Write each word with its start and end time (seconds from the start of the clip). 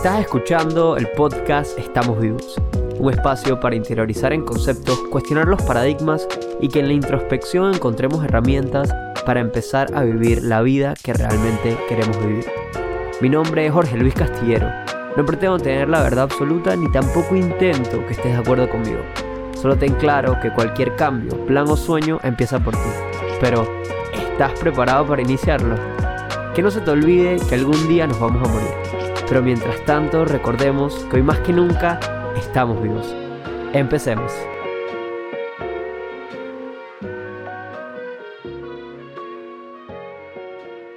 Estás 0.00 0.20
escuchando 0.20 0.96
el 0.96 1.10
podcast 1.10 1.78
Estamos 1.78 2.18
Vivos, 2.18 2.58
un 2.98 3.12
espacio 3.12 3.60
para 3.60 3.76
interiorizar 3.76 4.32
en 4.32 4.46
conceptos, 4.46 4.98
cuestionar 5.10 5.46
los 5.46 5.60
paradigmas 5.60 6.26
y 6.58 6.68
que 6.68 6.80
en 6.80 6.86
la 6.86 6.94
introspección 6.94 7.74
encontremos 7.74 8.24
herramientas 8.24 8.94
para 9.26 9.40
empezar 9.40 9.94
a 9.94 10.02
vivir 10.04 10.42
la 10.42 10.62
vida 10.62 10.94
que 11.04 11.12
realmente 11.12 11.76
queremos 11.86 12.18
vivir. 12.24 12.46
Mi 13.20 13.28
nombre 13.28 13.66
es 13.66 13.72
Jorge 13.74 13.98
Luis 13.98 14.14
Castillero. 14.14 14.70
No 15.18 15.26
pretendo 15.26 15.58
tener 15.58 15.90
la 15.90 16.02
verdad 16.02 16.24
absoluta 16.24 16.74
ni 16.76 16.90
tampoco 16.90 17.36
intento 17.36 18.02
que 18.06 18.14
estés 18.14 18.32
de 18.32 18.38
acuerdo 18.38 18.70
conmigo. 18.70 19.02
Solo 19.60 19.76
ten 19.76 19.92
claro 19.96 20.34
que 20.40 20.50
cualquier 20.50 20.96
cambio, 20.96 21.36
plan 21.44 21.68
o 21.68 21.76
sueño 21.76 22.18
empieza 22.22 22.58
por 22.58 22.74
ti. 22.74 22.90
Pero, 23.38 23.68
¿estás 24.14 24.58
preparado 24.58 25.06
para 25.06 25.20
iniciarlo? 25.20 25.76
Que 26.54 26.62
no 26.62 26.70
se 26.70 26.80
te 26.80 26.90
olvide 26.90 27.36
que 27.50 27.56
algún 27.56 27.86
día 27.86 28.06
nos 28.06 28.18
vamos 28.18 28.48
a 28.48 28.50
morir. 28.50 28.79
Pero 29.30 29.42
mientras 29.44 29.84
tanto, 29.84 30.24
recordemos 30.24 31.04
que 31.04 31.18
hoy 31.18 31.22
más 31.22 31.38
que 31.38 31.52
nunca 31.52 32.00
estamos 32.36 32.82
vivos. 32.82 33.14
Empecemos. 33.72 34.32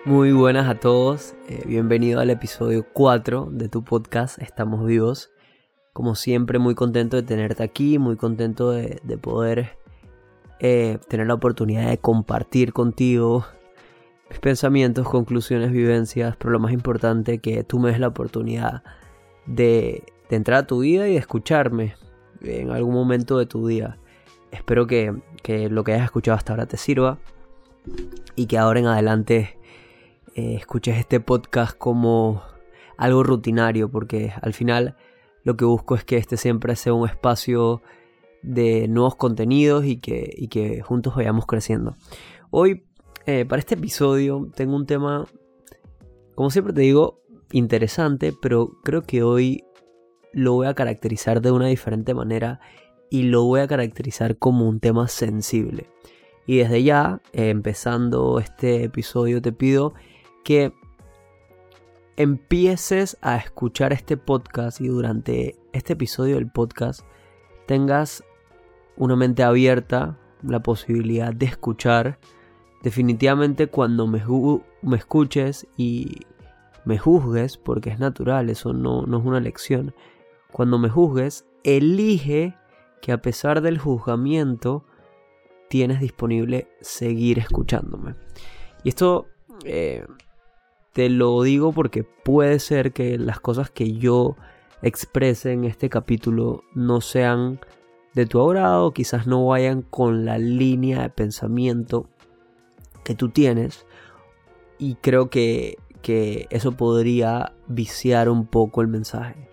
Muy 0.04 0.32
buenas 0.32 0.68
a 0.68 0.80
todos, 0.80 1.36
eh, 1.48 1.62
bienvenido 1.68 2.22
al 2.22 2.32
episodio 2.32 2.88
4 2.92 3.50
de 3.52 3.70
tu 3.70 3.84
podcast 3.84 4.42
Estamos 4.42 4.84
vivos. 4.84 5.30
Como 5.94 6.16
siempre, 6.16 6.58
muy 6.58 6.74
contento 6.74 7.18
de 7.18 7.22
tenerte 7.22 7.62
aquí, 7.62 8.00
muy 8.00 8.16
contento 8.16 8.72
de, 8.72 9.00
poder 9.22 9.78
eh, 10.60 10.98
tener 11.08 11.28
la 11.28 11.36
oportunidad 11.36 11.88
de 11.88 12.00
compartir 12.00 12.74
contigo 12.74 13.46
mis 14.30 14.40
pensamientos, 14.40 15.08
conclusiones, 15.08 15.72
vivencias, 15.72 16.36
pero 16.38 16.52
lo 16.52 16.60
más 16.60 16.74
importante 16.74 17.40
que 17.40 17.64
tú 17.64 17.80
me 17.80 17.90
des 17.90 18.00
la 18.00 18.08
oportunidad 18.08 18.84
de, 19.46 20.04
entrar 20.30 20.64
a 20.64 20.68
tu 20.68 20.80
vida 20.80 21.08
y 21.08 21.12
de 21.12 21.18
escucharme 21.18 21.96
en 22.42 22.72
algún 22.72 22.96
momento 22.96 23.38
de 23.38 23.46
tu 23.46 23.68
día. 23.68 24.00
Espero 24.52 24.88
que, 24.88 25.14
lo 25.70 25.84
que 25.84 25.94
hayas 25.94 26.06
escuchado 26.06 26.36
hasta 26.36 26.54
ahora 26.54 26.66
te 26.66 26.78
sirva 26.78 27.20
y 28.36 28.48
que 28.48 28.58
ahora 28.58 28.80
en 28.80 28.88
adelante 28.88 29.60
eh, 30.36 30.56
escuches 30.56 30.98
este 30.98 31.20
podcast 31.20 31.78
como 31.78 32.42
algo 32.98 33.24
rutinario, 33.24 33.90
porque 33.90 34.34
al 34.42 34.54
final 34.54 34.96
lo 35.44 35.56
que 35.56 35.66
busco 35.66 35.96
es 35.96 36.04
que 36.04 36.18
este 36.18 36.38
siempre 36.38 36.76
sea 36.76 36.94
un 36.94 37.08
espacio 37.08 37.84
de 38.42 38.88
nuevos 38.88 39.16
contenidos 39.16 39.86
y 39.86 39.98
que, 39.98 40.34
y 40.36 40.48
que 40.48 40.82
juntos 40.82 41.16
vayamos 41.16 41.46
creciendo. 41.46 41.96
Hoy, 42.50 42.86
eh, 43.26 43.46
para 43.46 43.60
este 43.60 43.76
episodio, 43.76 44.50
tengo 44.56 44.76
un 44.76 44.86
tema, 44.86 45.26
como 46.36 46.50
siempre 46.50 46.74
te 46.74 46.82
digo, 46.82 47.22
interesante, 47.52 48.34
pero 48.42 48.72
creo 48.84 49.04
que 49.04 49.24
hoy 49.24 49.64
lo 50.34 50.54
voy 50.54 50.68
a 50.68 50.74
caracterizar 50.74 51.42
de 51.42 51.52
una 51.52 51.68
diferente 51.68 52.14
manera 52.14 52.60
y 53.10 53.24
lo 53.24 53.44
voy 53.44 53.62
a 53.62 53.68
caracterizar 53.68 54.38
como 54.38 54.68
un 54.68 54.80
tema 54.80 55.08
sensible. 55.08 55.90
Y 56.46 56.58
desde 56.58 56.84
ya, 56.84 57.22
eh, 57.32 57.50
empezando 57.50 58.40
este 58.40 58.84
episodio, 58.84 59.42
te 59.42 59.52
pido 59.52 59.94
que 60.44 60.74
empieces 62.18 63.18
a 63.22 63.38
escuchar 63.38 63.94
este 63.94 64.18
podcast 64.18 64.82
y 64.82 64.88
durante 64.88 65.56
este 65.72 65.94
episodio 65.94 66.36
del 66.36 66.52
podcast 66.52 67.02
tengas 67.66 68.24
una 68.98 69.16
mente 69.16 69.44
abierta, 69.44 70.20
la 70.44 70.62
posibilidad 70.62 71.34
de 71.34 71.46
escuchar. 71.46 72.20
Definitivamente 72.84 73.68
cuando 73.68 74.08
me, 74.08 74.22
escuches 74.98 75.66
y 75.78 76.18
me 76.84 76.98
juzgues, 76.98 77.58
porque 77.58 77.90
es 77.90 77.98
natural, 77.98 78.50
eso 78.50 78.74
no, 78.74 79.04
no 79.04 79.20
es 79.20 79.26
una 79.26 79.40
lección, 79.40 79.96
cuando 80.52 80.78
me 80.78 80.90
juzgues, 80.90 81.46
elige 81.64 82.58
que 83.02 83.14
a 83.14 83.22
pesar 83.22 83.62
del 83.62 83.78
juzgamiento 83.78 84.84
tienes 85.70 86.02
disponible 86.02 86.68
seguir 86.82 87.40
escuchándome. 87.40 88.16
Y 88.84 88.90
esto 88.90 89.28
eh, 89.64 90.06
te 90.92 91.10
lo 91.10 91.42
digo 91.42 91.72
porque 91.72 92.04
puede 92.04 92.60
ser 92.60 92.92
que 92.92 93.18
las 93.18 93.40
cosas 93.40 93.72
que 93.72 93.94
yo 93.94 94.36
exprese 94.82 95.54
en 95.54 95.64
este 95.64 95.90
capítulo 95.90 96.64
no 96.74 97.00
sean 97.00 97.62
de 98.14 98.26
tu 98.26 98.42
agrado, 98.42 98.92
quizás 98.92 99.26
no 99.26 99.48
vayan 99.48 99.84
con 99.84 100.26
la 100.26 100.38
línea 100.38 101.02
de 101.02 101.10
pensamiento 101.10 102.10
que 103.04 103.16
tú 103.16 103.30
tienes. 103.30 103.86
Y 104.78 104.96
creo 104.96 105.30
que, 105.30 105.78
que 106.02 106.48
eso 106.50 106.74
podría 106.74 107.54
viciar 107.68 108.30
un 108.30 108.46
poco 108.48 108.82
el 108.82 108.88
mensaje. 108.88 109.50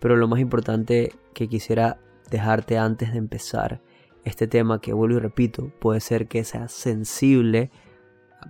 Pero 0.00 0.16
lo 0.16 0.28
más 0.28 0.40
importante 0.40 1.12
que 1.32 1.48
quisiera 1.48 1.98
dejarte 2.30 2.78
antes 2.78 3.12
de 3.12 3.18
empezar 3.18 3.80
este 4.24 4.46
tema, 4.46 4.80
que 4.80 4.92
vuelvo 4.92 5.16
y 5.16 5.20
repito, 5.20 5.70
puede 5.80 6.00
ser 6.00 6.26
que 6.28 6.44
sea 6.44 6.68
sensible 6.68 7.70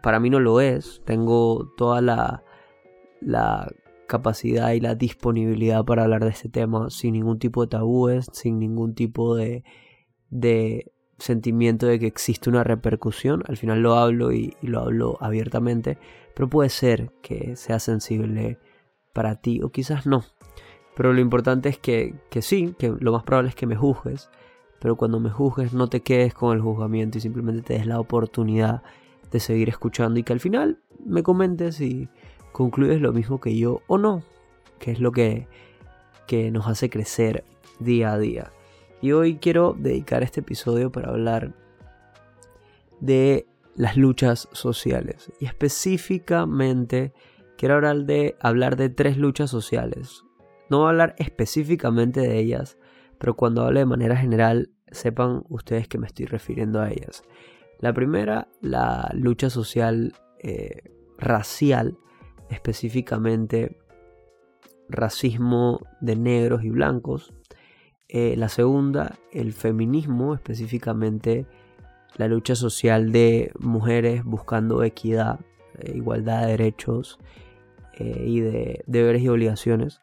para 0.03 0.21
mí 0.21 0.31
no 0.31 0.41
lo 0.41 0.61
es. 0.61 1.03
Tengo 1.05 1.71
toda 1.77 2.01
la, 2.01 2.43
la 3.21 3.71
capacidad 4.07 4.73
y 4.73 4.81
la 4.81 4.95
disponibilidad 4.95 5.85
para 5.85 6.05
hablar 6.05 6.25
de 6.25 6.31
este 6.31 6.49
tema 6.49 6.91
sin 6.91 7.15
ningún 7.15 7.39
tipo 7.39 7.63
de 7.63 7.69
tabúes, 7.69 8.27
sin 8.33 8.59
ningún 8.59 8.95
tipo 8.95 9.35
de, 9.37 9.65
de 10.31 10.93
sentimiento 11.19 11.87
de 11.87 11.99
que 11.99 12.07
existe 12.07 12.51
una 12.51 12.65
repercusión. 12.65 13.43
Al 13.47 13.57
final 13.57 13.83
lo 13.83 13.95
hablo 13.95 14.33
y, 14.33 14.57
lo 14.63 14.81
hablo 14.81 15.17
abiertamente, 15.21 15.99
pero 16.35 16.49
puede 16.49 16.69
ser 16.69 17.11
que 17.23 17.57
sea 17.57 17.79
sensible 17.79 18.59
para 19.13 19.37
ti 19.37 19.63
o 19.63 19.71
quizás 19.71 20.07
no. 20.07 20.25
Pero 20.97 21.13
lo 21.13 21.21
importante 21.21 21.69
es 21.69 21.79
que, 21.79 22.15
que 22.31 22.43
sí, 22.43 22.75
que 22.79 22.95
lo 22.99 23.13
más 23.13 23.25
probable 23.25 23.49
es 23.49 23.55
que 23.55 23.67
me 23.67 23.77
juzgues, 23.77 24.31
pero 24.81 24.97
cuando 24.97 25.19
me 25.19 25.31
juzgues 25.31 25.73
no 25.73 25.89
te 25.89 26.03
quedes 26.03 26.35
con 26.35 26.55
el 26.55 26.63
juzgamiento 26.63 27.19
y 27.19 27.21
simplemente 27.21 27.63
te 27.63 27.75
des 27.75 27.87
la 27.87 27.99
oportunidad 27.99 28.83
de 29.31 29.41
seguir 29.41 29.69
escuchando 29.69 30.21
y 30.21 30.23
que 30.23 30.33
al 30.33 30.41
final 30.41 30.81
me 31.05 31.23
comentes 31.23 31.77
si 31.77 32.09
concluyes 32.53 33.01
lo 33.01 33.13
mismo 33.13 33.41
que 33.41 33.57
yo 33.57 33.81
o 33.89 33.99
no, 33.99 34.23
que 34.79 34.93
es 34.93 35.01
lo 35.01 35.11
que, 35.11 35.49
que 36.27 36.51
nos 36.51 36.69
hace 36.69 36.91
crecer 36.91 37.45
día 37.81 38.13
a 38.13 38.19
día. 38.19 38.53
Y 39.05 39.13
hoy 39.13 39.37
quiero 39.37 39.77
dedicar 39.79 40.23
este 40.23 40.41
episodio 40.41 40.91
para 40.91 41.11
hablar 41.11 41.53
de 43.01 43.47
las 43.75 43.99
luchas 43.99 44.49
sociales. 44.53 45.31
Y 45.39 45.45
específicamente 45.45 47.13
quiero 47.59 47.75
hablar 47.75 48.07
de, 48.07 48.35
hablar 48.41 48.77
de 48.77 48.89
tres 48.89 49.19
luchas 49.19 49.51
sociales. 49.51 50.25
No 50.71 50.79
voy 50.79 50.87
a 50.87 50.89
hablar 50.89 51.15
específicamente 51.19 52.21
de 52.21 52.39
ellas, 52.39 52.79
pero 53.19 53.37
cuando 53.37 53.61
hable 53.61 53.81
de 53.81 53.85
manera 53.85 54.17
general, 54.17 54.71
sepan 54.91 55.45
ustedes 55.51 55.87
que 55.87 55.99
me 55.99 56.07
estoy 56.07 56.25
refiriendo 56.25 56.81
a 56.81 56.91
ellas. 56.91 57.25
La 57.81 57.93
primera, 57.93 58.49
la 58.63 59.11
lucha 59.13 59.51
social 59.51 60.15
eh, 60.39 60.81
racial, 61.19 61.99
específicamente 62.49 63.77
racismo 64.89 65.81
de 66.01 66.17
negros 66.17 66.65
y 66.65 66.71
blancos. 66.71 67.35
Eh, 68.09 68.35
la 68.37 68.49
segunda, 68.49 69.19
el 69.33 69.53
feminismo, 69.53 70.35
específicamente 70.35 71.47
la 72.17 72.29
lucha 72.29 72.55
social 72.55 73.11
de 73.11 73.53
mujeres 73.59 74.23
buscando 74.25 74.83
equidad, 74.85 75.41
eh, 75.79 75.93
igualdad 75.97 76.43
de 76.43 76.49
derechos 76.49 77.19
y 77.97 78.41
de 78.41 78.83
deberes 78.89 79.23
y 79.23 79.29
obligaciones. 79.29 80.01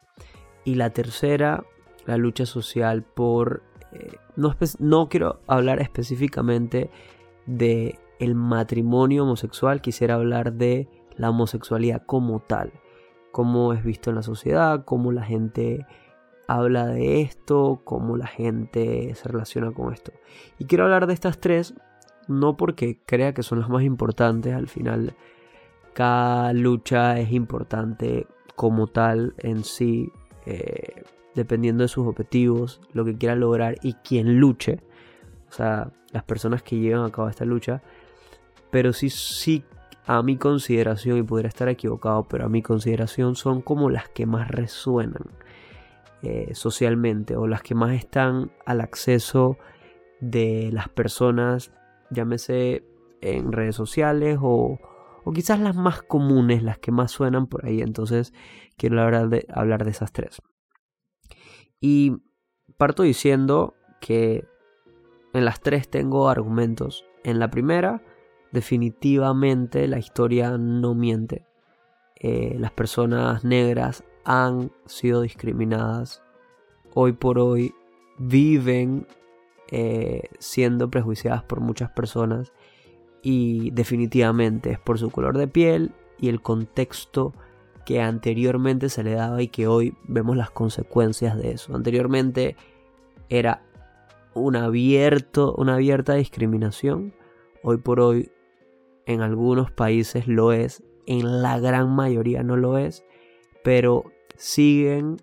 Y 0.64 0.76
la 0.76 0.90
tercera, 0.90 1.64
la 2.06 2.16
lucha 2.16 2.46
social 2.46 3.02
por... 3.02 3.62
no, 4.34 4.56
no 4.78 5.08
quiero 5.10 5.40
hablar 5.46 5.82
específicamente 5.82 6.90
de 7.44 7.98
el 8.18 8.34
matrimonio 8.34 9.24
homosexual, 9.24 9.82
quisiera 9.82 10.14
hablar 10.14 10.52
de 10.52 10.88
la 11.16 11.30
homosexualidad 11.30 12.02
como 12.06 12.40
tal, 12.40 12.72
cómo 13.32 13.72
es 13.72 13.82
visto 13.84 14.10
en 14.10 14.16
la 14.16 14.22
sociedad, 14.22 14.84
cómo 14.84 15.12
la 15.12 15.24
gente 15.24 15.86
habla 16.46 16.86
de 16.86 17.22
esto, 17.22 17.80
cómo 17.84 18.16
la 18.16 18.26
gente 18.26 19.14
se 19.14 19.28
relaciona 19.28 19.72
con 19.72 19.92
esto. 19.92 20.12
Y 20.58 20.66
quiero 20.66 20.84
hablar 20.84 21.06
de 21.06 21.14
estas 21.14 21.38
tres, 21.38 21.74
no 22.28 22.56
porque 22.56 22.98
crea 23.04 23.34
que 23.34 23.42
son 23.42 23.60
las 23.60 23.68
más 23.68 23.82
importantes, 23.82 24.54
al 24.54 24.68
final 24.68 25.14
cada 25.94 26.52
lucha 26.52 27.18
es 27.18 27.32
importante 27.32 28.26
como 28.56 28.86
tal 28.86 29.34
en 29.38 29.64
sí, 29.64 30.10
eh, 30.46 31.04
dependiendo 31.34 31.82
de 31.82 31.88
sus 31.88 32.06
objetivos, 32.06 32.80
lo 32.92 33.04
que 33.04 33.16
quiera 33.16 33.34
lograr 33.34 33.76
y 33.82 33.94
quien 33.94 34.38
luche. 34.38 34.80
O 35.48 35.52
sea, 35.52 35.90
las 36.12 36.24
personas 36.24 36.62
que 36.62 36.78
llevan 36.78 37.04
a 37.04 37.10
cabo 37.10 37.28
esta 37.28 37.44
lucha, 37.44 37.82
pero 38.70 38.92
sí, 38.92 39.10
sí, 39.10 39.64
a 40.06 40.22
mi 40.22 40.36
consideración, 40.36 41.18
y 41.18 41.22
podría 41.22 41.48
estar 41.48 41.68
equivocado, 41.68 42.24
pero 42.24 42.46
a 42.46 42.48
mi 42.48 42.62
consideración 42.62 43.36
son 43.36 43.62
como 43.62 43.90
las 43.90 44.08
que 44.08 44.26
más 44.26 44.48
resuenan 44.48 45.24
eh, 46.22 46.54
socialmente 46.54 47.36
o 47.36 47.46
las 47.46 47.62
que 47.62 47.74
más 47.74 47.94
están 47.94 48.52
al 48.64 48.80
acceso 48.80 49.58
de 50.20 50.70
las 50.72 50.88
personas, 50.88 51.72
llámese 52.10 52.84
en 53.20 53.52
redes 53.52 53.74
sociales 53.74 54.38
o, 54.40 54.78
o 55.24 55.32
quizás 55.32 55.58
las 55.58 55.74
más 55.74 56.02
comunes, 56.02 56.62
las 56.62 56.78
que 56.78 56.92
más 56.92 57.10
suenan 57.10 57.46
por 57.46 57.66
ahí. 57.66 57.80
Entonces 57.80 58.32
quiero 58.76 59.00
hablar 59.02 59.28
de, 59.28 59.46
hablar 59.52 59.84
de 59.84 59.90
esas 59.90 60.12
tres. 60.12 60.40
Y 61.80 62.16
parto 62.76 63.02
diciendo 63.02 63.74
que 64.00 64.44
en 65.32 65.44
las 65.44 65.60
tres 65.60 65.88
tengo 65.88 66.28
argumentos. 66.28 67.04
En 67.24 67.38
la 67.38 67.50
primera, 67.50 68.02
definitivamente 68.52 69.88
la 69.88 69.98
historia 69.98 70.56
no 70.58 70.94
miente. 70.94 71.46
Eh, 72.16 72.56
las 72.58 72.70
personas 72.70 73.44
negras 73.44 74.04
han 74.24 74.70
sido 74.86 75.22
discriminadas. 75.22 76.22
Hoy 76.94 77.12
por 77.12 77.38
hoy 77.38 77.74
viven 78.18 79.06
eh, 79.70 80.28
siendo 80.38 80.90
prejuiciadas 80.90 81.42
por 81.42 81.60
muchas 81.60 81.90
personas 81.90 82.52
y 83.22 83.70
definitivamente 83.70 84.72
es 84.72 84.78
por 84.78 84.98
su 84.98 85.10
color 85.10 85.38
de 85.38 85.48
piel 85.48 85.92
y 86.18 86.28
el 86.28 86.40
contexto 86.42 87.32
que 87.86 88.00
anteriormente 88.00 88.88
se 88.88 89.02
le 89.02 89.14
daba 89.14 89.42
y 89.42 89.48
que 89.48 89.66
hoy 89.66 89.96
vemos 90.04 90.36
las 90.36 90.50
consecuencias 90.50 91.36
de 91.36 91.52
eso. 91.52 91.74
Anteriormente 91.74 92.56
era 93.28 93.62
un 94.34 94.56
abierto, 94.56 95.54
una 95.56 95.74
abierta 95.74 96.14
discriminación. 96.14 97.14
Hoy 97.62 97.78
por 97.78 98.00
hoy 98.00 98.30
en 99.06 99.20
algunos 99.20 99.70
países 99.70 100.28
lo 100.28 100.52
es, 100.52 100.82
en 101.06 101.42
la 101.42 101.58
gran 101.58 101.90
mayoría 101.94 102.42
no 102.42 102.56
lo 102.56 102.78
es, 102.78 103.04
pero 103.62 104.04
siguen 104.36 105.16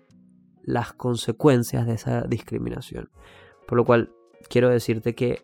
las 0.62 0.92
consecuencias 0.92 1.86
de 1.86 1.94
esa 1.94 2.22
discriminación. 2.22 3.10
Por 3.66 3.78
lo 3.78 3.84
cual 3.84 4.12
quiero 4.48 4.68
decirte 4.68 5.14
que 5.14 5.42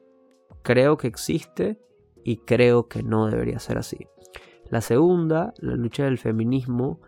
creo 0.62 0.96
que 0.96 1.08
existe 1.08 1.80
y 2.24 2.38
creo 2.38 2.88
que 2.88 3.02
no 3.02 3.26
debería 3.26 3.58
ser 3.58 3.78
así. 3.78 4.06
La 4.68 4.80
segunda, 4.80 5.54
la 5.58 5.76
lucha 5.76 6.04
del 6.04 6.18
feminismo, 6.18 7.00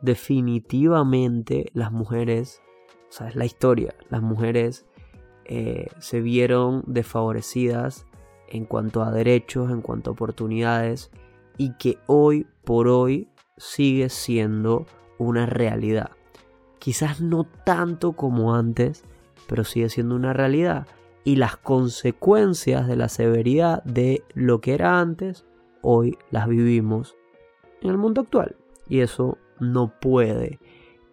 definitivamente 0.00 1.70
las 1.74 1.92
mujeres, 1.92 2.60
o 3.08 3.12
sea, 3.12 3.28
es 3.28 3.36
la 3.36 3.44
historia, 3.44 3.94
las 4.10 4.20
mujeres 4.20 4.84
eh, 5.44 5.86
se 5.98 6.20
vieron 6.20 6.82
desfavorecidas 6.86 8.06
en 8.48 8.64
cuanto 8.64 9.02
a 9.02 9.12
derechos, 9.12 9.70
en 9.70 9.80
cuanto 9.80 10.10
a 10.10 10.12
oportunidades 10.14 11.10
y 11.56 11.74
que 11.76 11.98
hoy 12.06 12.46
por 12.64 12.88
hoy 12.88 13.28
sigue 13.56 14.08
siendo 14.08 14.86
una 15.18 15.46
realidad. 15.46 16.10
Quizás 16.78 17.20
no 17.20 17.44
tanto 17.44 18.12
como 18.12 18.54
antes, 18.54 19.04
pero 19.46 19.64
sigue 19.64 19.88
siendo 19.88 20.14
una 20.14 20.32
realidad 20.32 20.86
y 21.24 21.36
las 21.36 21.56
consecuencias 21.56 22.86
de 22.86 22.96
la 22.96 23.08
severidad 23.08 23.82
de 23.84 24.22
lo 24.34 24.60
que 24.60 24.74
era 24.74 25.00
antes, 25.00 25.46
hoy 25.80 26.18
las 26.30 26.46
vivimos 26.46 27.16
en 27.80 27.90
el 27.90 27.96
mundo 27.96 28.20
actual. 28.20 28.56
Y 28.88 29.00
eso 29.00 29.38
no 29.58 29.98
puede 29.98 30.60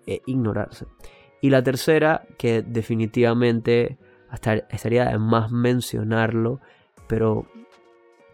eh, 0.06 0.22
ignorarse. 0.26 0.86
Y 1.40 1.50
la 1.50 1.64
tercera, 1.64 2.28
que 2.38 2.62
definitivamente 2.62 3.98
hasta 4.30 4.56
estaría 4.56 5.06
de 5.06 5.18
más 5.18 5.52
mencionarlo, 5.52 6.60
pero 7.08 7.48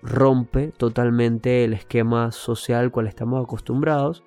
rompe 0.02 0.72
totalmente 0.72 1.64
el 1.64 1.74
esquema 1.74 2.32
social 2.32 2.86
al 2.86 2.92
cual 2.92 3.08
estamos 3.08 3.44
acostumbrados 3.44 4.24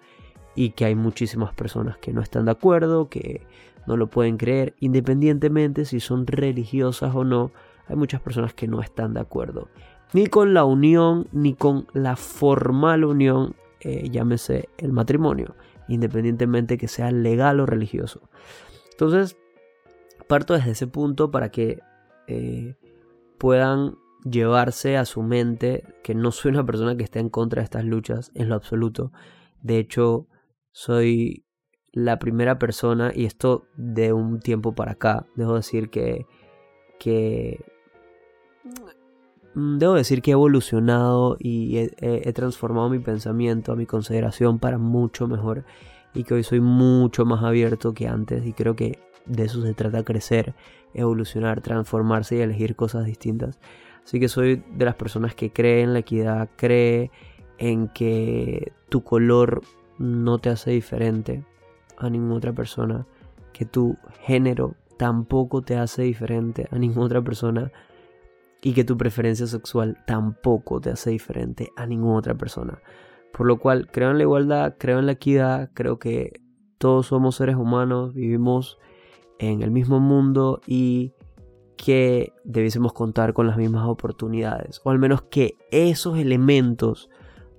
y 0.54 0.70
que 0.70 0.84
hay 0.84 0.94
muchísimas 0.94 1.54
personas 1.54 1.96
que 1.98 2.12
no 2.12 2.20
están 2.20 2.46
de 2.46 2.50
acuerdo, 2.52 3.08
que 3.08 3.46
no 3.86 3.96
lo 3.96 4.08
pueden 4.08 4.36
creer, 4.36 4.74
independientemente 4.80 5.84
si 5.84 6.00
son 6.00 6.26
religiosas 6.26 7.14
o 7.14 7.24
no, 7.24 7.50
hay 7.88 7.96
muchas 7.96 8.20
personas 8.20 8.54
que 8.54 8.68
no 8.68 8.80
están 8.80 9.14
de 9.14 9.20
acuerdo. 9.20 9.68
Ni 10.12 10.26
con 10.26 10.54
la 10.54 10.64
unión, 10.64 11.28
ni 11.32 11.54
con 11.54 11.86
la 11.92 12.16
formal 12.16 13.04
unión, 13.04 13.54
eh, 13.80 14.08
llámese 14.10 14.68
el 14.78 14.92
matrimonio, 14.92 15.54
independientemente 15.88 16.78
que 16.78 16.88
sea 16.88 17.10
legal 17.10 17.60
o 17.60 17.66
religioso. 17.66 18.20
Entonces, 18.90 19.36
parto 20.28 20.54
desde 20.54 20.72
ese 20.72 20.86
punto 20.86 21.30
para 21.30 21.50
que 21.50 21.80
eh, 22.26 22.76
puedan 23.38 23.96
llevarse 24.24 24.96
a 24.96 25.04
su 25.04 25.22
mente 25.22 25.84
que 26.02 26.14
no 26.14 26.30
soy 26.30 26.50
una 26.50 26.66
persona 26.66 26.96
que 26.96 27.04
esté 27.04 27.20
en 27.20 27.30
contra 27.30 27.60
de 27.60 27.64
estas 27.64 27.84
luchas 27.84 28.30
en 28.34 28.48
lo 28.48 28.54
absoluto. 28.54 29.12
De 29.62 29.78
hecho, 29.78 30.26
soy 30.72 31.44
la 31.92 32.18
primera 32.18 32.58
persona, 32.58 33.12
y 33.14 33.24
esto 33.24 33.64
de 33.76 34.12
un 34.12 34.40
tiempo 34.40 34.74
para 34.74 34.92
acá, 34.92 35.26
debo 35.34 35.56
decir 35.56 35.90
que, 35.90 36.26
que 36.98 37.64
mm, 39.54 39.78
debo 39.78 39.94
decir 39.94 40.22
que 40.22 40.30
he 40.30 40.34
evolucionado 40.34 41.36
y 41.38 41.78
he, 41.78 42.32
transformado 42.32 42.88
mi 42.90 43.00
pensamiento, 43.00 43.74
mi 43.74 43.86
consideración 43.86 44.58
para 44.58 44.78
mucho 44.78 45.26
mejor 45.26 45.64
y 46.14 46.24
que 46.24 46.34
hoy 46.34 46.44
soy 46.44 46.60
mucho 46.60 47.24
más 47.24 47.42
abierto 47.42 47.92
que 47.92 48.08
antes 48.08 48.46
y 48.46 48.52
creo 48.52 48.76
que 48.76 48.98
de 49.26 49.44
eso 49.44 49.62
se 49.62 49.74
trata 49.74 50.04
crecer, 50.04 50.54
evolucionar, 50.94 51.60
transformarse 51.60 52.36
y 52.36 52.40
elegir 52.40 52.76
cosas 52.76 53.04
distintas. 53.04 53.58
Así 54.04 54.18
que 54.18 54.28
soy 54.28 54.62
de 54.72 54.84
las 54.84 54.94
personas 54.94 55.34
que 55.34 55.52
cree 55.52 55.82
en 55.82 55.92
la 55.92 56.00
equidad, 56.00 56.48
cree 56.56 57.10
en 57.58 57.88
que 57.88 58.72
tu 58.88 59.04
color 59.04 59.62
no 60.00 60.38
te 60.38 60.48
hace 60.48 60.70
diferente, 60.70 61.44
a 61.98 62.08
ninguna 62.08 62.36
otra 62.36 62.54
persona, 62.54 63.06
que 63.52 63.66
tu 63.66 63.98
género 64.22 64.74
tampoco 64.96 65.60
te 65.60 65.76
hace 65.76 66.02
diferente 66.02 66.66
a 66.70 66.78
ninguna 66.78 67.06
otra 67.06 67.22
persona 67.22 67.70
y 68.62 68.72
que 68.72 68.84
tu 68.84 68.96
preferencia 68.96 69.46
sexual 69.46 69.98
tampoco 70.06 70.80
te 70.80 70.90
hace 70.90 71.10
diferente 71.10 71.70
a 71.76 71.86
ninguna 71.86 72.16
otra 72.16 72.34
persona. 72.34 72.80
Por 73.30 73.46
lo 73.46 73.58
cual 73.58 73.88
creo 73.90 74.10
en 74.10 74.16
la 74.16 74.22
igualdad, 74.22 74.76
creo 74.78 74.98
en 74.98 75.06
la 75.06 75.12
equidad, 75.12 75.70
creo 75.74 75.98
que 75.98 76.40
todos 76.78 77.06
somos 77.08 77.36
seres 77.36 77.56
humanos, 77.56 78.14
vivimos 78.14 78.78
en 79.38 79.60
el 79.60 79.70
mismo 79.70 80.00
mundo 80.00 80.62
y 80.66 81.12
que 81.76 82.32
debiésemos 82.44 82.94
contar 82.94 83.34
con 83.34 83.46
las 83.46 83.58
mismas 83.58 83.86
oportunidades, 83.86 84.80
o 84.84 84.90
al 84.90 84.98
menos 84.98 85.22
que 85.22 85.58
esos 85.70 86.18
elementos 86.18 87.10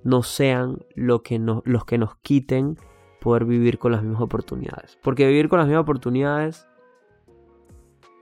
no 0.04 0.22
sean 0.22 0.84
lo 0.94 1.22
que 1.22 1.38
los 1.38 1.84
que 1.84 1.98
nos 1.98 2.16
quiten 2.16 2.76
poder 3.20 3.44
vivir 3.44 3.78
con 3.78 3.92
las 3.92 4.02
mismas 4.02 4.22
oportunidades. 4.22 4.98
Porque 5.02 5.26
vivir 5.26 5.48
con 5.48 5.58
las 5.58 5.68
mismas 5.68 5.82
oportunidades 5.82 6.66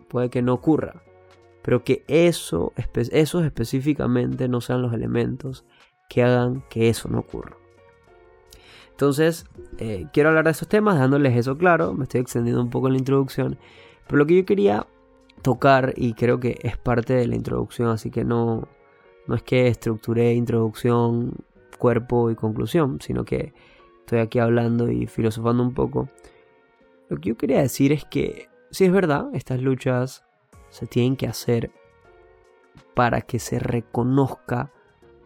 puede 0.08 0.28
que 0.28 0.42
no 0.42 0.52
ocurra, 0.52 1.02
pero 1.62 1.84
que 1.84 2.04
eso, 2.08 2.72
esos 2.76 3.44
específicamente 3.44 4.48
no 4.48 4.60
sean 4.60 4.82
los 4.82 4.92
elementos 4.92 5.64
que 6.08 6.22
hagan 6.22 6.64
que 6.68 6.88
eso 6.88 7.08
no 7.08 7.20
ocurra. 7.20 7.56
Entonces, 8.90 9.46
eh, 9.78 10.08
quiero 10.12 10.28
hablar 10.28 10.44
de 10.44 10.50
esos 10.50 10.68
temas 10.68 10.98
dándoles 10.98 11.34
eso 11.34 11.56
claro, 11.56 11.94
me 11.94 12.02
estoy 12.02 12.20
extendiendo 12.20 12.60
un 12.60 12.68
poco 12.68 12.88
en 12.88 12.94
la 12.94 12.98
introducción, 12.98 13.56
pero 14.06 14.18
lo 14.18 14.26
que 14.26 14.36
yo 14.36 14.44
quería 14.44 14.86
tocar 15.40 15.94
y 15.96 16.12
creo 16.12 16.38
que 16.38 16.58
es 16.62 16.76
parte 16.76 17.14
de 17.14 17.26
la 17.26 17.36
introducción, 17.36 17.88
así 17.88 18.10
que 18.10 18.24
no, 18.24 18.68
no 19.26 19.34
es 19.34 19.42
que 19.42 19.68
estructuré 19.68 20.34
introducción, 20.34 21.32
cuerpo 21.80 22.30
y 22.30 22.36
conclusión, 22.36 23.00
sino 23.00 23.24
que 23.24 23.52
estoy 24.00 24.20
aquí 24.20 24.38
hablando 24.38 24.88
y 24.88 25.08
filosofando 25.08 25.64
un 25.64 25.74
poco. 25.74 26.08
Lo 27.08 27.16
que 27.16 27.30
yo 27.30 27.36
quería 27.36 27.60
decir 27.60 27.90
es 27.90 28.04
que, 28.04 28.48
si 28.70 28.84
es 28.84 28.92
verdad, 28.92 29.28
estas 29.32 29.60
luchas 29.60 30.24
se 30.68 30.86
tienen 30.86 31.16
que 31.16 31.26
hacer 31.26 31.72
para 32.94 33.22
que 33.22 33.40
se 33.40 33.58
reconozca 33.58 34.70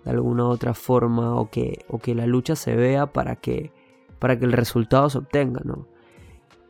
de 0.04 0.12
alguna 0.12 0.46
otra 0.46 0.72
forma 0.74 1.34
o 1.34 1.50
que, 1.50 1.84
o 1.88 1.98
que 1.98 2.14
la 2.14 2.26
lucha 2.26 2.56
se 2.56 2.74
vea 2.76 3.06
para 3.06 3.36
que, 3.36 3.72
para 4.18 4.38
que 4.38 4.44
el 4.44 4.52
resultado 4.52 5.10
se 5.10 5.18
obtenga, 5.18 5.60
¿no? 5.64 5.86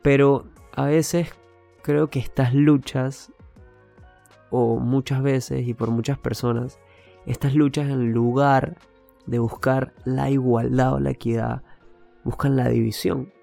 Pero 0.01 0.45
a 0.73 0.85
veces 0.85 1.33
creo 1.81 2.09
que 2.09 2.19
estas 2.19 2.53
luchas, 2.53 3.31
o 4.49 4.79
muchas 4.79 5.21
veces 5.21 5.67
y 5.67 5.73
por 5.73 5.91
muchas 5.91 6.17
personas, 6.17 6.79
estas 7.25 7.55
luchas 7.55 7.89
en 7.89 8.11
lugar 8.11 8.77
de 9.25 9.39
buscar 9.39 9.93
la 10.05 10.29
igualdad 10.29 10.93
o 10.93 10.99
la 10.99 11.11
equidad, 11.11 11.63
buscan 12.23 12.55
la 12.55 12.69
división. 12.69 13.33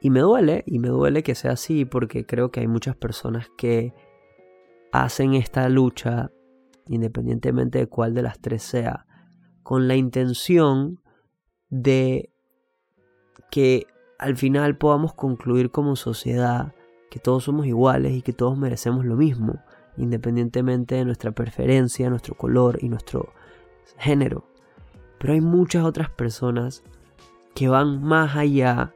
Y 0.00 0.10
me 0.10 0.20
duele, 0.20 0.62
y 0.66 0.78
me 0.78 0.88
duele 0.88 1.22
que 1.22 1.34
sea 1.34 1.52
así 1.52 1.84
porque 1.84 2.24
creo 2.24 2.50
que 2.50 2.60
hay 2.60 2.68
muchas 2.68 2.96
personas 2.96 3.48
que 3.56 3.94
hacen 4.92 5.34
esta 5.34 5.68
lucha, 5.68 6.30
independientemente 6.86 7.78
de 7.78 7.86
cuál 7.86 8.14
de 8.14 8.22
las 8.22 8.40
tres 8.40 8.62
sea, 8.62 9.06
con 9.62 9.88
la 9.88 9.96
intención 9.96 11.00
de 11.68 12.30
que 13.50 13.86
al 14.18 14.36
final 14.36 14.76
podamos 14.76 15.14
concluir 15.14 15.70
como 15.70 15.96
sociedad 15.96 16.74
que 17.10 17.18
todos 17.18 17.44
somos 17.44 17.66
iguales 17.66 18.12
y 18.12 18.22
que 18.22 18.32
todos 18.32 18.58
merecemos 18.58 19.04
lo 19.04 19.16
mismo, 19.16 19.62
independientemente 19.96 20.96
de 20.96 21.04
nuestra 21.04 21.32
preferencia, 21.32 22.10
nuestro 22.10 22.36
color 22.36 22.78
y 22.82 22.88
nuestro 22.88 23.32
género. 23.96 24.47
Pero 25.18 25.32
hay 25.32 25.40
muchas 25.40 25.84
otras 25.84 26.10
personas 26.10 26.82
que 27.54 27.68
van 27.68 28.02
más 28.02 28.36
allá 28.36 28.94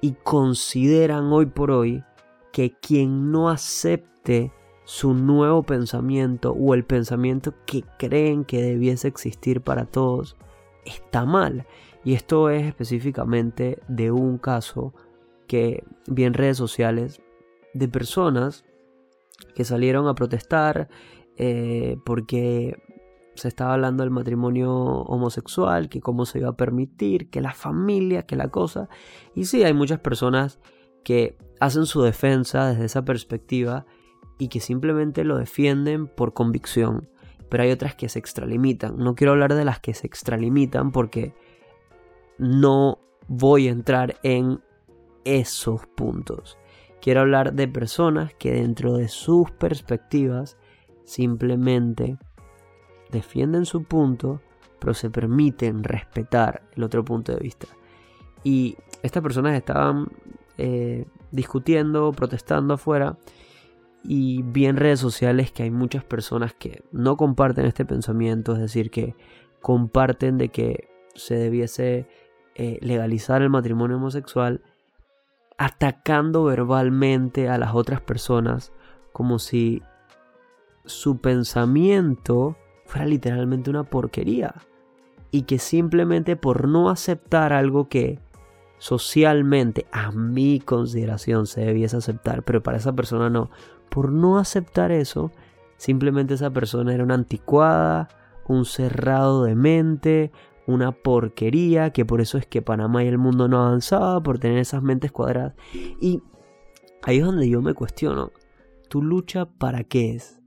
y 0.00 0.12
consideran 0.12 1.32
hoy 1.32 1.46
por 1.46 1.70
hoy 1.70 2.04
que 2.52 2.72
quien 2.72 3.32
no 3.32 3.50
acepte 3.50 4.52
su 4.84 5.14
nuevo 5.14 5.64
pensamiento 5.64 6.52
o 6.52 6.72
el 6.74 6.84
pensamiento 6.84 7.52
que 7.66 7.82
creen 7.98 8.44
que 8.44 8.62
debiese 8.62 9.08
existir 9.08 9.60
para 9.60 9.84
todos 9.84 10.36
está 10.84 11.24
mal. 11.24 11.66
Y 12.04 12.14
esto 12.14 12.50
es 12.50 12.64
específicamente 12.64 13.80
de 13.88 14.12
un 14.12 14.38
caso 14.38 14.94
que 15.48 15.82
vi 16.06 16.24
en 16.24 16.34
redes 16.34 16.56
sociales 16.56 17.20
de 17.74 17.88
personas 17.88 18.64
que 19.54 19.64
salieron 19.64 20.06
a 20.06 20.14
protestar 20.14 20.88
eh, 21.36 21.98
porque 22.04 22.80
se 23.36 23.48
estaba 23.48 23.74
hablando 23.74 24.02
del 24.02 24.10
matrimonio 24.10 24.72
homosexual, 24.72 25.88
que 25.88 26.00
cómo 26.00 26.26
se 26.26 26.38
iba 26.38 26.50
a 26.50 26.56
permitir, 26.56 27.30
que 27.30 27.40
la 27.40 27.52
familia, 27.52 28.26
que 28.26 28.36
la 28.36 28.48
cosa. 28.48 28.88
Y 29.34 29.44
sí, 29.44 29.62
hay 29.64 29.74
muchas 29.74 30.00
personas 30.00 30.58
que 31.04 31.36
hacen 31.60 31.86
su 31.86 32.02
defensa 32.02 32.68
desde 32.68 32.86
esa 32.86 33.04
perspectiva 33.04 33.86
y 34.38 34.48
que 34.48 34.60
simplemente 34.60 35.24
lo 35.24 35.38
defienden 35.38 36.06
por 36.06 36.34
convicción. 36.34 37.08
Pero 37.48 37.62
hay 37.62 37.70
otras 37.70 37.94
que 37.94 38.08
se 38.08 38.18
extralimitan. 38.18 38.98
No 38.98 39.14
quiero 39.14 39.32
hablar 39.32 39.54
de 39.54 39.64
las 39.64 39.80
que 39.80 39.94
se 39.94 40.06
extralimitan 40.06 40.90
porque 40.90 41.34
no 42.38 42.98
voy 43.28 43.68
a 43.68 43.72
entrar 43.72 44.16
en 44.22 44.60
esos 45.24 45.86
puntos. 45.86 46.58
Quiero 47.00 47.20
hablar 47.20 47.52
de 47.54 47.68
personas 47.68 48.34
que 48.34 48.52
dentro 48.52 48.96
de 48.96 49.08
sus 49.08 49.50
perspectivas 49.52 50.56
simplemente 51.04 52.18
defienden 53.10 53.66
su 53.66 53.84
punto, 53.84 54.40
pero 54.78 54.94
se 54.94 55.10
permiten 55.10 55.84
respetar 55.84 56.62
el 56.74 56.84
otro 56.84 57.04
punto 57.04 57.32
de 57.32 57.38
vista. 57.38 57.66
Y 58.44 58.76
estas 59.02 59.22
personas 59.22 59.54
estaban 59.54 60.08
eh, 60.58 61.06
discutiendo, 61.30 62.12
protestando 62.12 62.74
afuera, 62.74 63.16
y 64.02 64.42
vi 64.42 64.66
en 64.66 64.76
redes 64.76 65.00
sociales 65.00 65.50
que 65.50 65.64
hay 65.64 65.70
muchas 65.70 66.04
personas 66.04 66.54
que 66.54 66.84
no 66.92 67.16
comparten 67.16 67.66
este 67.66 67.84
pensamiento, 67.84 68.52
es 68.52 68.60
decir, 68.60 68.90
que 68.90 69.16
comparten 69.60 70.38
de 70.38 70.48
que 70.50 70.88
se 71.14 71.34
debiese 71.34 72.06
eh, 72.54 72.78
legalizar 72.82 73.42
el 73.42 73.50
matrimonio 73.50 73.96
homosexual, 73.96 74.62
atacando 75.58 76.44
verbalmente 76.44 77.48
a 77.48 77.58
las 77.58 77.74
otras 77.74 78.00
personas 78.00 78.72
como 79.12 79.38
si 79.38 79.82
su 80.84 81.20
pensamiento 81.20 82.56
fuera 82.86 83.06
literalmente 83.06 83.70
una 83.70 83.84
porquería 83.84 84.54
y 85.30 85.42
que 85.42 85.58
simplemente 85.58 86.36
por 86.36 86.68
no 86.68 86.88
aceptar 86.88 87.52
algo 87.52 87.88
que 87.88 88.18
socialmente 88.78 89.86
a 89.92 90.12
mi 90.12 90.60
consideración 90.60 91.46
se 91.46 91.62
debiese 91.62 91.96
aceptar, 91.96 92.42
pero 92.42 92.62
para 92.62 92.78
esa 92.78 92.94
persona 92.94 93.30
no, 93.30 93.50
por 93.88 94.12
no 94.12 94.38
aceptar 94.38 94.92
eso, 94.92 95.32
simplemente 95.76 96.34
esa 96.34 96.50
persona 96.50 96.94
era 96.94 97.04
una 97.04 97.14
anticuada, 97.14 98.08
un 98.46 98.64
cerrado 98.64 99.44
de 99.44 99.54
mente, 99.54 100.30
una 100.66 100.92
porquería, 100.92 101.90
que 101.90 102.04
por 102.04 102.20
eso 102.20 102.38
es 102.38 102.46
que 102.46 102.62
Panamá 102.62 103.04
y 103.04 103.08
el 103.08 103.18
mundo 103.18 103.48
no 103.48 103.64
avanzaba, 103.64 104.22
por 104.22 104.38
tener 104.38 104.58
esas 104.58 104.82
mentes 104.82 105.12
cuadradas. 105.12 105.54
Y 106.00 106.22
ahí 107.02 107.18
es 107.18 107.24
donde 107.24 107.48
yo 107.48 107.62
me 107.62 107.74
cuestiono, 107.74 108.32
¿tu 108.88 109.02
lucha 109.02 109.46
para 109.46 109.84
qué 109.84 110.14
es? 110.14 110.42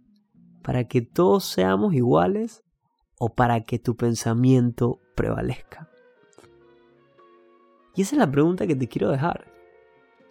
¿Para 0.62 0.88
que 0.88 1.02
todos 1.02 1.46
seamos 1.46 1.94
iguales 1.94 2.64
o 3.18 3.34
para 3.34 3.62
que 3.62 3.80
tu 3.80 3.96
pensamiento 3.96 5.00
prevalezca? 5.16 5.90
Y 7.96 8.04
esa 8.04 8.16
es 8.16 8.20
la 8.20 8.32
pregunta 8.32 8.68
que 8.68 8.76
te 8.76 8.88
quiero 8.88 9.10
dejar. 9.10 9.52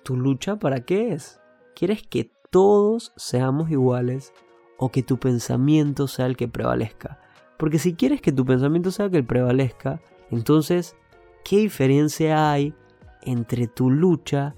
¿Tu 0.04 0.16
lucha 0.16 0.58
para 0.58 0.84
qué 0.84 1.12
es? 1.12 1.40
¿Quieres 1.74 2.02
que 2.02 2.32
todos 2.50 3.12
seamos 3.16 3.70
iguales 3.70 4.32
o 4.78 4.90
que 4.90 5.02
tu 5.02 5.18
pensamiento 5.18 6.06
sea 6.08 6.26
el 6.26 6.36
que 6.36 6.48
prevalezca? 6.48 7.20
Porque 7.58 7.78
si 7.78 7.94
quieres 7.94 8.20
que 8.22 8.32
tu 8.32 8.46
pensamiento 8.46 8.90
sea 8.90 9.06
el 9.06 9.12
que 9.12 9.22
prevalezca, 9.22 10.00
entonces, 10.30 10.96
¿qué 11.44 11.58
diferencia 11.58 12.50
hay 12.50 12.74
entre 13.22 13.66
tu 13.66 13.90
lucha 13.90 14.54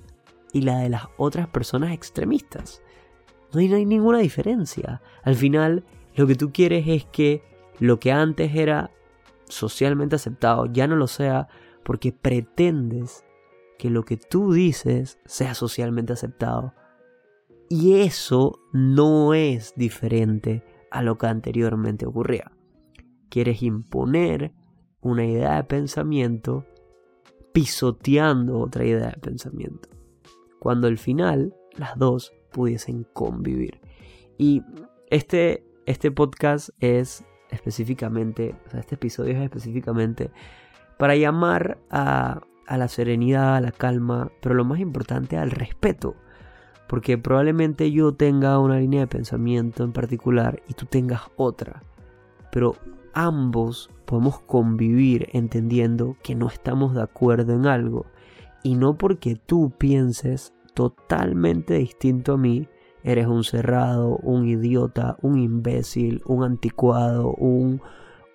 y 0.52 0.62
la 0.62 0.78
de 0.78 0.90
las 0.90 1.04
otras 1.16 1.48
personas 1.48 1.92
extremistas? 1.92 2.82
No 3.52 3.60
hay, 3.60 3.84
ninguna 3.84 4.18
diferencia. 4.18 5.02
Al 5.22 5.34
final, 5.34 5.84
lo 6.14 6.26
que 6.26 6.34
tú 6.34 6.52
quieres 6.52 6.86
es 6.86 7.04
que 7.04 7.42
lo 7.78 7.98
que 7.98 8.12
antes 8.12 8.54
era 8.54 8.90
socialmente 9.48 10.16
aceptado 10.16 10.66
ya 10.66 10.86
no 10.86 10.96
lo 10.96 11.06
sea 11.06 11.48
porque 11.82 12.12
pretendes 12.12 13.24
que 13.78 13.90
lo 13.90 14.04
que 14.04 14.16
tú 14.16 14.52
dices 14.52 15.18
sea 15.24 15.54
socialmente 15.54 16.12
aceptado. 16.12 16.74
Y 17.68 18.00
eso 18.00 18.60
no 18.72 19.34
es 19.34 19.74
diferente 19.76 20.62
a 20.90 21.02
lo 21.02 21.18
que 21.18 21.26
anteriormente 21.26 22.06
ocurría. 22.06 22.52
Quieres 23.28 23.62
imponer 23.62 24.52
una 25.00 25.24
idea 25.24 25.56
de 25.56 25.64
pensamiento 25.64 26.66
pisoteando 27.52 28.58
otra 28.58 28.84
idea 28.84 29.10
de 29.10 29.20
pensamiento. 29.20 29.88
Cuando 30.58 30.88
al 30.88 30.98
final 30.98 31.54
las 31.76 31.96
dos 31.96 32.32
pudiesen 32.50 33.04
convivir. 33.12 33.80
Y 34.38 34.62
este, 35.08 35.64
este 35.86 36.10
podcast 36.10 36.70
es 36.80 37.24
específicamente, 37.50 38.54
o 38.66 38.70
sea, 38.70 38.80
este 38.80 38.94
episodio 38.94 39.36
es 39.36 39.42
específicamente 39.42 40.30
para 40.98 41.16
llamar 41.16 41.78
a, 41.90 42.40
a 42.66 42.76
la 42.76 42.88
serenidad, 42.88 43.56
a 43.56 43.60
la 43.60 43.72
calma, 43.72 44.30
pero 44.40 44.54
lo 44.54 44.64
más 44.64 44.80
importante 44.80 45.36
al 45.36 45.50
respeto. 45.50 46.14
Porque 46.86 47.18
probablemente 47.18 47.92
yo 47.92 48.14
tenga 48.14 48.58
una 48.58 48.78
línea 48.78 49.00
de 49.00 49.06
pensamiento 49.06 49.84
en 49.84 49.92
particular 49.92 50.62
y 50.68 50.74
tú 50.74 50.86
tengas 50.86 51.22
otra. 51.36 51.82
Pero 52.50 52.76
ambos 53.12 53.90
podemos 54.06 54.40
convivir 54.40 55.28
entendiendo 55.32 56.16
que 56.22 56.34
no 56.34 56.48
estamos 56.48 56.94
de 56.94 57.02
acuerdo 57.02 57.54
en 57.54 57.66
algo. 57.66 58.06
Y 58.62 58.74
no 58.74 58.94
porque 58.94 59.36
tú 59.36 59.72
pienses 59.78 60.52
totalmente 60.74 61.74
distinto 61.74 62.34
a 62.34 62.38
mí, 62.38 62.68
eres 63.02 63.26
un 63.26 63.44
cerrado, 63.44 64.16
un 64.22 64.46
idiota, 64.46 65.16
un 65.22 65.38
imbécil, 65.38 66.22
un 66.26 66.44
anticuado, 66.44 67.32
un, 67.32 67.80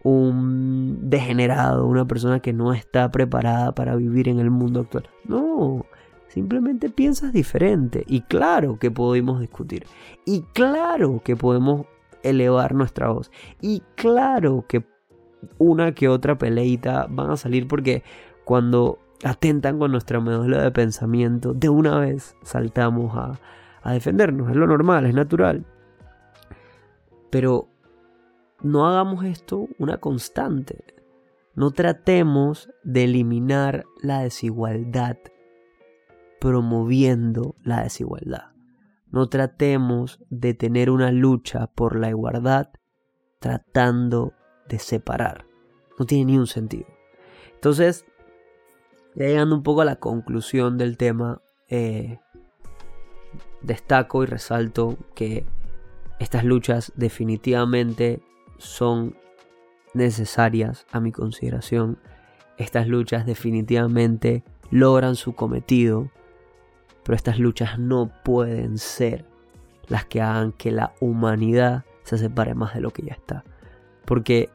un 0.03 1.09
degenerado, 1.09 1.87
una 1.87 2.05
persona 2.05 2.39
que 2.39 2.53
no 2.53 2.73
está 2.73 3.11
preparada 3.11 3.73
para 3.73 3.95
vivir 3.95 4.29
en 4.29 4.39
el 4.39 4.51
mundo 4.51 4.81
actual. 4.81 5.09
No, 5.27 5.85
simplemente 6.27 6.89
piensas 6.89 7.33
diferente. 7.33 8.03
Y 8.07 8.21
claro 8.21 8.77
que 8.79 8.91
podemos 8.91 9.39
discutir. 9.39 9.85
Y 10.25 10.41
claro 10.53 11.21
que 11.23 11.35
podemos 11.35 11.85
elevar 12.23 12.73
nuestra 12.73 13.09
voz. 13.09 13.31
Y 13.61 13.83
claro 13.95 14.65
que 14.67 14.83
una 15.57 15.93
que 15.93 16.07
otra 16.07 16.37
peleita 16.37 17.07
van 17.09 17.29
a 17.29 17.37
salir 17.37 17.67
porque 17.67 18.03
cuando 18.43 18.99
atentan 19.25 19.79
con 19.79 19.91
nuestra 19.91 20.19
modelo 20.19 20.61
de 20.61 20.71
pensamiento, 20.71 21.53
de 21.53 21.67
una 21.67 21.99
vez 21.99 22.35
saltamos 22.43 23.17
a, 23.17 23.39
a 23.81 23.93
defendernos. 23.93 24.51
Es 24.51 24.55
lo 24.55 24.67
normal, 24.67 25.07
es 25.07 25.15
natural. 25.15 25.65
Pero 27.31 27.67
no 28.61 28.87
hagamos 28.87 29.25
esto 29.25 29.67
una 29.79 29.97
constante. 29.97 30.83
No 31.55 31.71
tratemos 31.71 32.69
de 32.83 33.05
eliminar 33.05 33.85
la 34.01 34.19
desigualdad 34.19 35.17
promoviendo 36.39 37.55
la 37.63 37.81
desigualdad. 37.81 38.51
No 39.07 39.27
tratemos 39.27 40.19
de 40.29 40.53
tener 40.53 40.91
una 40.91 41.11
lucha 41.11 41.65
por 41.67 41.95
la 41.95 42.09
igualdad 42.09 42.69
tratando 43.39 44.33
de 44.69 44.77
separar. 44.77 45.47
No 45.97 46.05
tiene 46.05 46.25
ni 46.25 46.37
un 46.37 46.45
sentido. 46.45 46.87
Entonces, 47.55 48.05
llegando 49.15 49.55
un 49.55 49.63
poco 49.63 49.81
a 49.81 49.85
la 49.85 49.95
conclusión 49.97 50.77
del 50.77 50.97
tema, 50.97 51.41
eh, 51.69 52.19
destaco 53.61 54.23
y 54.23 54.27
resalto 54.27 54.97
que 55.15 55.45
estas 56.19 56.43
luchas 56.43 56.91
definitivamente 56.95 58.21
son 58.57 59.15
necesarias 59.93 60.85
a 60.91 60.99
mi 60.99 61.11
consideración. 61.11 61.97
Estas 62.57 62.87
luchas 62.87 63.25
definitivamente 63.25 64.43
logran 64.71 65.15
su 65.15 65.33
cometido, 65.33 66.09
pero 67.03 67.15
estas 67.15 67.39
luchas 67.39 67.79
no 67.79 68.11
pueden 68.23 68.77
ser 68.77 69.25
las 69.87 70.05
que 70.05 70.21
hagan 70.21 70.51
que 70.51 70.71
la 70.71 70.93
humanidad 70.99 71.85
se 72.03 72.17
separe 72.17 72.55
más 72.55 72.73
de 72.73 72.81
lo 72.81 72.91
que 72.91 73.03
ya 73.03 73.13
está. 73.13 73.43
Porque 74.05 74.49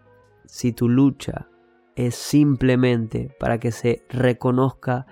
si 0.47 0.73
tu 0.73 0.89
lucha 0.89 1.50
es 2.07 2.15
simplemente 2.15 3.35
para 3.39 3.59
que 3.59 3.73
se 3.73 4.05
reconozca 4.09 5.07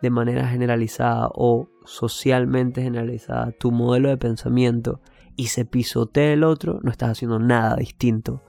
de 0.00 0.10
manera 0.10 0.46
generalizada 0.46 1.28
o 1.34 1.68
socialmente 1.84 2.82
generalizada 2.82 3.52
tu 3.52 3.72
modelo 3.72 4.10
de 4.10 4.16
pensamiento 4.16 5.00
y 5.34 5.48
se 5.48 5.64
pisotee 5.64 6.34
el 6.34 6.44
otro, 6.44 6.78
no 6.82 6.90
estás 6.90 7.10
haciendo 7.10 7.38
nada 7.38 7.76
distinto 7.76 8.42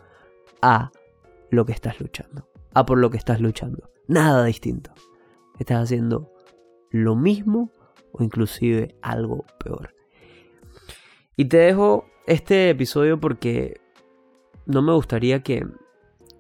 a 0.62 0.92
lo 1.50 1.66
que 1.66 1.72
estás 1.72 2.00
luchando, 2.00 2.48
a 2.74 2.86
por 2.86 3.00
lo 3.00 3.10
que 3.10 3.18
estás 3.18 3.42
luchando. 3.42 3.90
Nada 4.08 4.46
distinto. 4.46 4.92
Estás 5.58 5.84
haciendo 5.84 6.32
lo 6.92 7.16
mismo 7.16 7.72
o 8.12 8.24
inclusive 8.24 8.96
algo 9.02 9.46
peor. 9.64 9.96
Y 11.36 11.46
te 11.46 11.58
dejo 11.58 12.06
este 12.28 12.70
episodio 12.70 13.20
porque 13.20 13.82
no 14.66 14.82
me 14.82 14.94
gustaría 14.94 15.42
que 15.42 15.66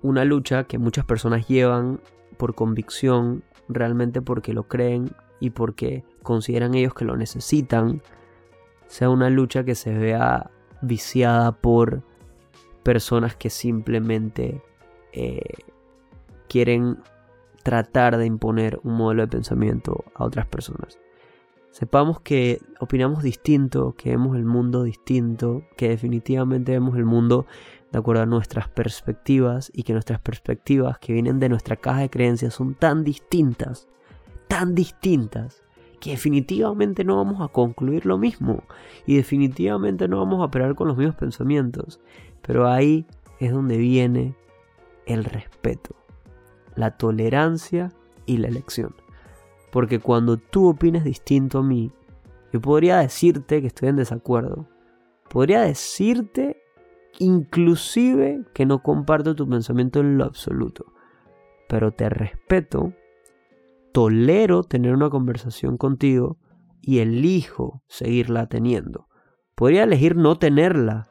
una 0.06 0.24
lucha 0.24 0.66
que 0.66 0.78
muchas 0.78 1.04
personas 1.04 1.48
llevan 1.48 2.00
por 2.38 2.54
convicción, 2.54 3.44
realmente 3.68 4.22
porque 4.22 4.54
lo 4.54 4.68
creen 4.68 5.10
y 5.40 5.50
porque 5.50 6.04
consideran 6.22 6.76
ellos 6.76 6.94
que 6.94 7.06
lo 7.06 7.18
necesitan, 7.18 8.02
sea 8.88 9.10
una 9.10 9.30
lucha 9.30 9.64
que 9.64 9.74
se 9.74 9.98
vea 9.98 10.52
viciada 10.82 11.52
por 11.54 12.04
personas 12.84 13.36
que 13.36 13.50
simplemente 13.50 14.62
eh, 15.12 15.42
quieren 16.48 17.00
tratar 17.64 18.18
de 18.18 18.28
imponer 18.28 18.80
un 18.84 18.94
modelo 18.94 19.24
de 19.24 19.28
pensamiento 19.28 20.06
a 20.14 20.24
otras 20.24 20.46
personas. 20.46 21.00
Sepamos 21.72 22.22
que 22.22 22.62
opinamos 22.80 23.24
distinto, 23.24 23.96
que 23.98 24.12
vemos 24.12 24.38
el 24.38 24.46
mundo 24.46 24.84
distinto, 24.84 25.64
que 25.76 25.90
definitivamente 25.90 26.72
vemos 26.72 26.96
el 26.96 27.06
mundo 27.06 27.48
de 27.96 28.00
acuerdo 28.00 28.24
a 28.24 28.26
nuestras 28.26 28.68
perspectivas 28.68 29.72
y 29.74 29.84
que 29.84 29.94
nuestras 29.94 30.20
perspectivas 30.20 31.00
que 31.00 31.14
vienen 31.14 31.40
de 31.40 31.48
nuestra 31.48 31.78
caja 31.78 32.02
de 32.02 32.10
creencias 32.10 32.54
son 32.54 32.76
tan 32.76 33.06
distintas, 33.06 33.88
tan 34.50 34.76
distintas, 34.76 35.64
que 36.02 36.12
definitivamente 36.12 37.06
no 37.06 37.16
vamos 37.16 37.40
a 37.40 37.48
concluir 37.48 38.06
lo 38.06 38.18
mismo 38.18 38.64
y 39.06 39.16
definitivamente 39.16 40.10
no 40.10 40.18
vamos 40.18 40.42
a 40.42 40.48
operar 40.48 40.76
con 40.76 40.90
los 40.90 40.98
mismos 40.98 41.16
pensamientos. 41.16 42.02
Pero 42.42 42.68
ahí 42.68 43.06
es 43.40 43.54
donde 43.54 43.78
viene 43.78 44.36
el 45.06 45.24
respeto, 45.24 45.96
la 46.76 46.98
tolerancia 46.98 47.94
y 48.26 48.40
la 48.40 48.50
elección. 48.50 48.94
Porque 49.72 50.00
cuando 50.00 50.36
tú 50.36 50.68
opinas 50.68 51.06
distinto 51.06 51.60
a 51.60 51.64
mí, 51.64 51.94
yo 52.52 52.60
podría 52.60 52.98
decirte 52.98 53.62
que 53.62 53.68
estoy 53.68 53.88
en 53.88 53.96
desacuerdo. 53.96 54.68
Podría 55.30 55.62
decirte 55.62 56.65
inclusive 57.20 58.44
que 58.54 58.66
no 58.66 58.82
comparto 58.84 59.36
tu 59.36 59.48
pensamiento 59.48 60.00
en 60.00 60.18
lo 60.18 60.26
absoluto. 60.26 60.94
Pero 61.68 61.92
te 61.92 62.10
respeto, 62.10 62.94
tolero 63.92 64.64
tener 64.64 64.94
una 64.94 65.10
conversación 65.10 65.78
contigo 65.78 66.38
y 66.82 67.00
elijo 67.00 67.82
seguirla 67.88 68.48
teniendo. 68.48 69.08
Podría 69.56 69.84
elegir 69.84 70.16
no 70.16 70.38
tenerla, 70.38 71.08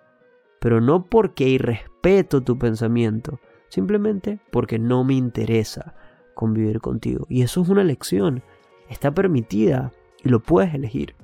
pero 0.60 0.80
no 0.80 1.04
porque 1.06 1.48
irrespeto 1.48 2.42
tu 2.42 2.58
pensamiento, 2.58 3.40
simplemente 3.68 4.40
porque 4.52 4.78
no 4.78 5.02
me 5.02 5.14
interesa 5.14 5.94
convivir 6.34 6.80
contigo. 6.80 7.26
Y 7.28 7.42
eso 7.42 7.62
es 7.62 7.68
una 7.68 7.82
elección, 7.82 8.42
está 8.88 9.12
permitida 9.12 9.92
y 10.22 10.28
lo 10.28 10.40
puedes 10.40 10.74
elegir. 10.74 11.16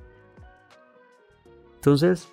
Entonces, 1.77 2.33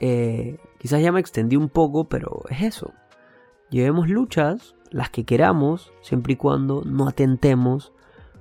eh, 0.00 0.58
quizás 0.80 1.02
ya 1.02 1.12
me 1.12 1.20
extendí 1.20 1.56
un 1.56 1.68
poco, 1.68 2.08
pero 2.08 2.42
es 2.48 2.62
eso. 2.62 2.92
Llevemos 3.68 4.08
luchas, 4.08 4.74
las 4.90 5.10
que 5.10 5.24
queramos, 5.24 5.92
siempre 6.00 6.32
y 6.32 6.36
cuando 6.36 6.82
no 6.84 7.06
atentemos 7.06 7.92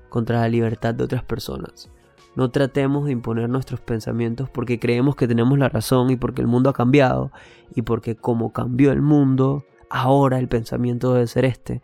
contra 0.08 0.40
la 0.40 0.48
libertad 0.48 0.96
de 0.96 1.04
otras 1.04 1.24
personas. 1.24 1.92
No 2.36 2.50
tratemos 2.50 3.06
de 3.06 3.12
imponer 3.12 3.50
nuestros 3.50 3.82
pensamientos 3.82 4.50
porque 4.50 4.80
creemos 4.80 5.16
que 5.16 5.28
tenemos 5.28 5.60
la 5.60 5.68
razón 5.68 6.10
y 6.10 6.16
porque 6.16 6.42
el 6.42 6.48
mundo 6.48 6.70
ha 6.70 6.74
cambiado 6.74 7.32
y 7.76 7.82
porque 7.82 8.16
como 8.16 8.54
cambió 8.54 8.94
el 8.94 9.02
mundo, 9.02 9.66
ahora 9.90 10.40
el 10.40 10.48
pensamiento 10.48 11.14
debe 11.14 11.28
ser 11.28 11.44
este. 11.44 11.82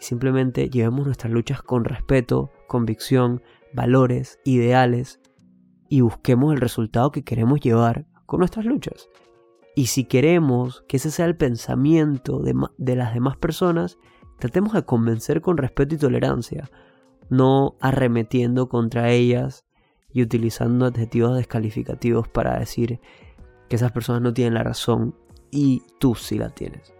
Simplemente 0.00 0.68
llevemos 0.68 1.06
nuestras 1.06 1.32
luchas 1.32 1.62
con 1.62 1.84
respeto, 1.84 2.50
convicción, 2.66 3.42
valores, 3.72 4.40
ideales 4.44 5.20
y 5.88 6.00
busquemos 6.00 6.52
el 6.52 6.60
resultado 6.60 7.12
que 7.12 7.22
queremos 7.22 7.60
llevar 7.60 8.06
con 8.26 8.40
nuestras 8.40 8.66
luchas. 8.66 9.08
Y 9.78 9.88
si 9.88 10.04
queremos 10.04 10.84
que 10.88 10.96
ese 10.96 11.10
sea 11.10 11.26
el 11.26 11.36
pensamiento 11.36 12.40
de, 12.40 12.96
las 12.96 13.12
demás 13.12 13.36
personas, 13.36 13.98
tratemos 14.38 14.72
de 14.72 14.86
convencer 14.86 15.42
con 15.42 15.58
respeto 15.58 15.94
y 15.94 15.98
tolerancia, 15.98 16.70
no 17.28 17.76
arremetiendo 17.78 18.70
contra 18.70 19.10
ellas 19.10 19.66
y 20.10 20.22
utilizando 20.22 20.86
adjetivos 20.86 21.36
descalificativos 21.36 22.26
para 22.26 22.58
decir 22.58 23.00
que 23.68 23.76
esas 23.76 23.92
personas 23.92 24.22
no 24.22 24.32
tienen 24.32 24.54
la 24.54 24.62
razón 24.62 25.14
y 25.50 25.82
tú 26.00 26.14
sí 26.14 26.38
la 26.38 26.48
tienes. 26.48 26.94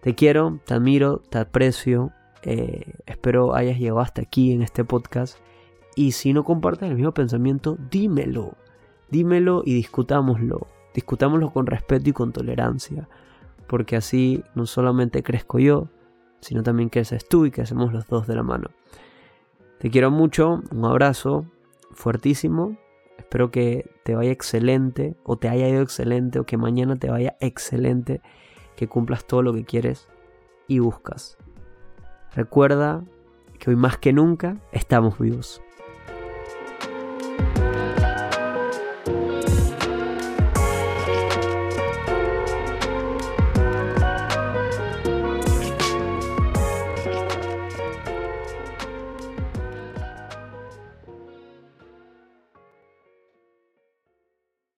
Te 0.00 0.14
quiero, 0.14 0.60
te 0.66 0.74
admiro, 0.74 1.20
te 1.28 1.38
aprecio. 1.38 2.12
Eh, 2.44 2.92
espero 3.06 3.56
hayas 3.56 3.76
llegado 3.76 3.98
hasta 3.98 4.22
aquí 4.22 4.52
en 4.52 4.62
este 4.62 4.84
podcast. 4.84 5.38
Y 5.96 6.12
si 6.12 6.32
no 6.32 6.44
compartes 6.44 6.90
el 6.90 6.94
mismo 6.94 7.12
pensamiento, 7.12 7.76
dímelo. 7.90 8.56
Dímelo 9.10 9.62
y 9.64 9.74
discutámoslo. 9.74 10.77
Discutámoslo 10.98 11.52
con 11.52 11.68
respeto 11.68 12.10
y 12.10 12.12
con 12.12 12.32
tolerancia. 12.32 13.08
Porque 13.68 13.94
así 13.94 14.42
no 14.56 14.66
solamente 14.66 15.22
crezco 15.22 15.60
yo, 15.60 15.86
sino 16.40 16.64
también 16.64 16.88
creces 16.88 17.28
tú 17.28 17.46
y 17.46 17.52
que 17.52 17.62
hacemos 17.62 17.92
los 17.92 18.08
dos 18.08 18.26
de 18.26 18.34
la 18.34 18.42
mano. 18.42 18.70
Te 19.78 19.90
quiero 19.90 20.10
mucho, 20.10 20.60
un 20.72 20.84
abrazo 20.84 21.46
fuertísimo. 21.92 22.76
Espero 23.16 23.52
que 23.52 23.88
te 24.02 24.16
vaya 24.16 24.32
excelente 24.32 25.14
o 25.22 25.36
te 25.36 25.48
haya 25.48 25.68
ido 25.68 25.82
excelente 25.82 26.40
o 26.40 26.46
que 26.46 26.56
mañana 26.56 26.96
te 26.96 27.10
vaya 27.10 27.36
excelente, 27.38 28.20
que 28.74 28.88
cumplas 28.88 29.24
todo 29.24 29.42
lo 29.42 29.54
que 29.54 29.64
quieres 29.64 30.08
y 30.66 30.80
buscas. 30.80 31.38
Recuerda 32.34 33.04
que 33.60 33.70
hoy 33.70 33.76
más 33.76 33.98
que 33.98 34.12
nunca 34.12 34.56
estamos 34.72 35.16
vivos. 35.20 35.62